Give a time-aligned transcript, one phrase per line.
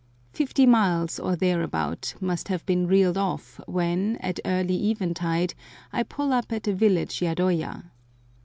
[0.33, 5.53] Fifty miles, or thereabout, must have been reeled off when, at early eventide,
[5.93, 7.83] I pull up at a village ya doya.